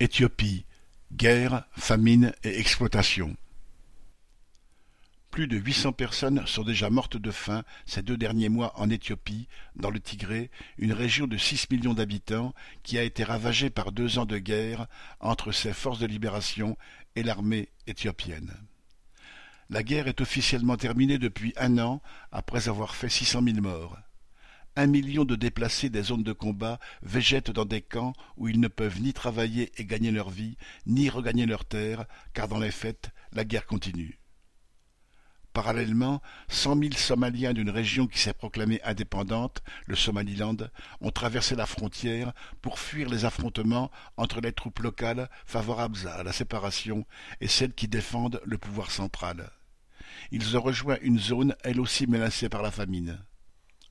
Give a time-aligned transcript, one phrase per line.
[0.00, 0.64] Éthiopie:
[1.12, 3.36] guerre, famine et exploitation.
[5.32, 8.90] Plus de huit cents personnes sont déjà mortes de faim ces deux derniers mois en
[8.90, 13.90] Éthiopie, dans le Tigré, une région de six millions d'habitants qui a été ravagée par
[13.90, 14.86] deux ans de guerre
[15.18, 16.78] entre ses forces de libération
[17.16, 18.54] et l'armée éthiopienne.
[19.68, 23.98] La guerre est officiellement terminée depuis un an après avoir fait six cent mille morts.
[24.78, 28.68] Un million de déplacés des zones de combat végètent dans des camps où ils ne
[28.68, 30.56] peuvent ni travailler et gagner leur vie,
[30.86, 34.20] ni regagner leurs terres, car dans les faits, la guerre continue.
[35.52, 40.58] Parallèlement, cent mille Somaliens d'une région qui s'est proclamée indépendante, le Somaliland,
[41.00, 46.32] ont traversé la frontière pour fuir les affrontements entre les troupes locales favorables à la
[46.32, 47.04] séparation
[47.40, 49.50] et celles qui défendent le pouvoir central.
[50.30, 53.18] Ils ont rejoint une zone elle aussi menacée par la famine.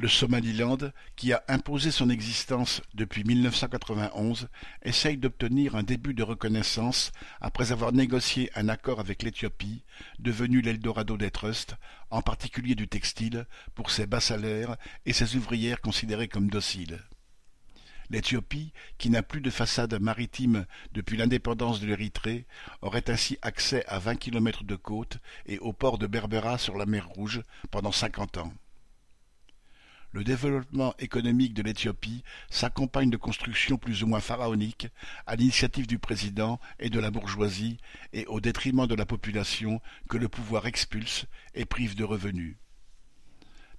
[0.00, 0.78] Le Somaliland,
[1.16, 4.46] qui a imposé son existence depuis 1991,
[4.84, 9.82] essaye d'obtenir un début de reconnaissance après avoir négocié un accord avec l'Éthiopie,
[10.20, 11.74] devenu l'Eldorado des trusts,
[12.10, 17.00] en particulier du textile, pour ses bas salaires et ses ouvrières considérées comme dociles.
[18.08, 22.46] L'Éthiopie, qui n'a plus de façade maritime depuis l'indépendance de l'Érythrée,
[22.82, 26.86] aurait ainsi accès à vingt kilomètres de côte et au port de Berbera sur la
[26.86, 27.42] mer Rouge
[27.72, 28.52] pendant cinquante ans.
[30.10, 34.88] Le développement économique de l'Éthiopie s'accompagne de constructions plus ou moins pharaoniques,
[35.26, 37.76] à l'initiative du président et de la bourgeoisie,
[38.14, 42.56] et au détriment de la population que le pouvoir expulse et prive de revenus.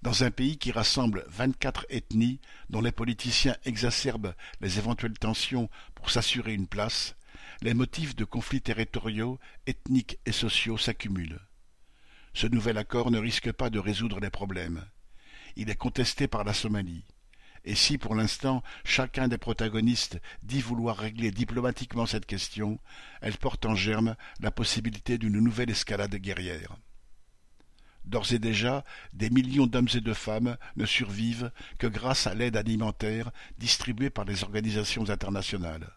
[0.04, 6.12] Dans un pays qui rassemble vingt-quatre ethnies, dont les politiciens exacerbent les éventuelles tensions pour
[6.12, 7.16] s'assurer une place,
[7.64, 11.42] les motifs de conflits territoriaux, ethniques et sociaux s'accumulent.
[12.36, 14.86] Ce nouvel accord ne risque pas de résoudre les problèmes
[15.56, 17.06] il est contesté par la Somalie.
[17.66, 22.80] Et si, pour l'instant, chacun des protagonistes dit vouloir régler diplomatiquement cette question,
[23.22, 26.78] elle porte en germe la possibilité d'une nouvelle escalade guerrière.
[28.06, 28.84] D'ores et déjà,
[29.14, 34.26] des millions d'hommes et de femmes ne survivent que grâce à l'aide alimentaire distribuée par
[34.26, 35.92] les organisations internationales.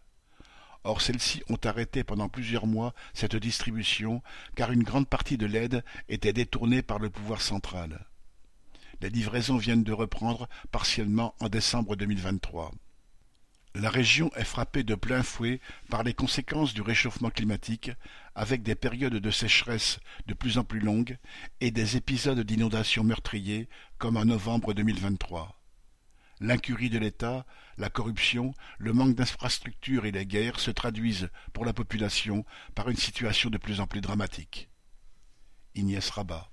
[0.84, 4.20] Or celles-ci ont arrêté pendant plusieurs mois cette distribution
[4.56, 8.04] car une grande partie de l'aide était détournée par le pouvoir central.
[9.02, 12.70] Les livraisons viennent de reprendre partiellement en décembre 2023.
[13.74, 17.90] La région est frappée de plein fouet par les conséquences du réchauffement climatique,
[18.36, 19.98] avec des périodes de sécheresse
[20.28, 21.18] de plus en plus longues
[21.60, 23.68] et des épisodes d'inondations meurtriers,
[23.98, 25.60] comme en novembre 2023.
[26.38, 27.44] L'incurie de l'État,
[27.78, 32.44] la corruption, le manque d'infrastructures et les guerres se traduisent pour la population
[32.76, 34.68] par une situation de plus en plus dramatique.
[35.74, 36.48] Ignace Rabat